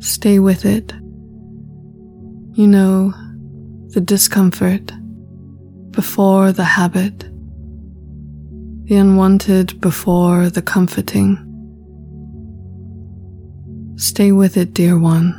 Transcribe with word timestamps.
Stay 0.00 0.38
with 0.38 0.64
it. 0.64 0.92
You 2.52 2.66
know 2.66 3.12
the 3.88 4.00
discomfort 4.00 4.92
before 5.90 6.52
the 6.52 6.64
habit, 6.64 7.18
the 8.84 8.96
unwanted 8.96 9.80
before 9.80 10.50
the 10.50 10.62
comforting. 10.62 11.44
Stay 13.96 14.32
with 14.32 14.56
it, 14.56 14.74
dear 14.74 14.98
one, 14.98 15.32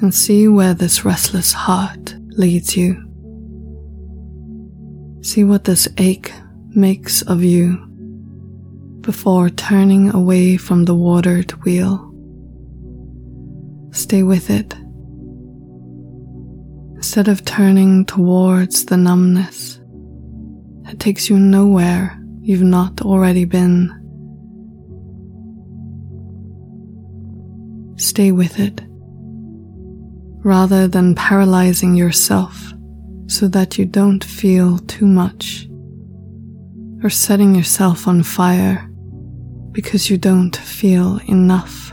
and 0.00 0.14
see 0.14 0.48
where 0.48 0.74
this 0.74 1.04
restless 1.04 1.52
heart 1.52 2.14
leads 2.30 2.76
you. 2.76 3.02
See 5.22 5.44
what 5.44 5.64
this 5.64 5.88
ache 5.98 6.32
makes 6.70 7.22
of 7.22 7.42
you 7.42 7.85
before 9.06 9.48
turning 9.48 10.12
away 10.12 10.56
from 10.56 10.84
the 10.84 10.94
watered 10.94 11.52
wheel. 11.64 12.12
Stay 13.92 14.24
with 14.24 14.50
it. 14.50 14.74
Instead 16.96 17.28
of 17.28 17.44
turning 17.44 18.04
towards 18.04 18.84
the 18.86 18.96
numbness 18.96 19.78
that 20.82 20.98
takes 20.98 21.30
you 21.30 21.38
nowhere 21.38 22.20
you've 22.40 22.62
not 22.62 23.00
already 23.02 23.44
been, 23.44 23.92
stay 27.96 28.32
with 28.32 28.58
it 28.58 28.82
rather 30.44 30.88
than 30.88 31.14
paralyzing 31.14 31.94
yourself 31.94 32.72
so 33.28 33.46
that 33.46 33.78
you 33.78 33.84
don't 33.84 34.24
feel 34.24 34.78
too 34.78 35.06
much 35.06 35.68
or 37.04 37.08
setting 37.08 37.54
yourself 37.54 38.08
on 38.08 38.20
fire 38.24 38.90
because 39.76 40.08
you 40.08 40.16
don't 40.16 40.56
feel 40.56 41.20
enough. 41.26 41.92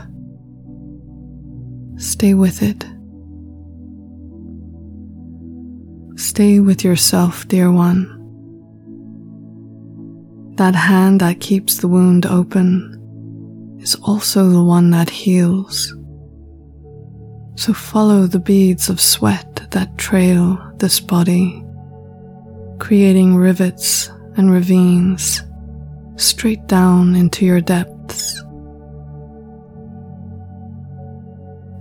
Stay 1.98 2.32
with 2.32 2.62
it. 2.62 2.82
Stay 6.18 6.60
with 6.60 6.82
yourself, 6.82 7.46
dear 7.46 7.70
one. 7.70 8.08
That 10.56 10.74
hand 10.74 11.20
that 11.20 11.40
keeps 11.40 11.76
the 11.76 11.88
wound 11.88 12.24
open 12.24 13.78
is 13.82 13.96
also 13.96 14.48
the 14.48 14.64
one 14.64 14.88
that 14.92 15.10
heals. 15.10 15.94
So 17.56 17.74
follow 17.74 18.26
the 18.26 18.40
beads 18.40 18.88
of 18.88 18.98
sweat 18.98 19.70
that 19.72 19.98
trail 19.98 20.72
this 20.78 21.00
body, 21.00 21.62
creating 22.78 23.36
rivets 23.36 24.08
and 24.38 24.50
ravines 24.50 25.42
straight 26.16 26.66
down 26.66 27.16
into 27.16 27.44
your 27.44 27.60
depths. 27.60 28.42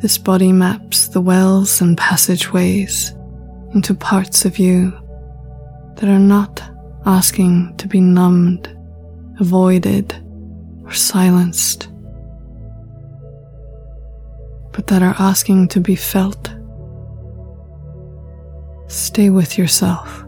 This 0.02 0.18
body 0.18 0.52
maps 0.52 1.08
the 1.08 1.22
wells 1.22 1.80
and 1.82 1.98
passageways 1.98 3.14
into 3.74 3.94
parts 3.94 4.46
of 4.46 4.60
you 4.60 4.92
that 5.96 6.10
are 6.10 6.20
not 6.20 6.62
asking 7.06 7.76
to 7.78 7.88
be 7.88 8.02
numbed, 8.02 8.76
avoided, 9.40 10.14
or 10.84 10.92
silenced, 10.92 11.90
but 14.72 14.88
that 14.88 15.02
are 15.02 15.16
asking 15.20 15.68
to 15.70 15.80
be 15.80 15.96
felt. 15.96 16.54
Stay 18.88 19.30
with 19.30 19.58
yourself. 19.58 20.22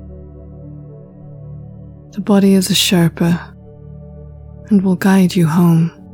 The 2.12 2.22
body 2.22 2.54
is 2.54 2.70
a 2.70 2.74
Sherpa 2.74 3.55
and 4.70 4.82
will 4.82 4.96
guide 4.96 5.36
you 5.36 5.48
home. 5.48 6.05